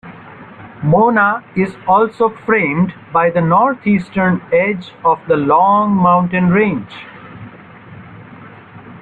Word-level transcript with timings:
Mona 0.81 1.43
is 1.55 1.77
also 1.87 2.29
framed 2.29 2.91
by 3.13 3.29
the 3.29 3.39
north-eastern 3.39 4.41
edge 4.51 4.93
of 5.05 5.19
the 5.27 5.35
Long 5.37 5.93
Mountain 5.95 6.49
range. 6.49 7.05